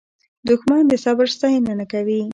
دښمن 0.47 0.83
د 0.87 0.93
صبر 1.03 1.27
ستاینه 1.35 1.73
نه 1.79 1.85
کوي 1.91 2.21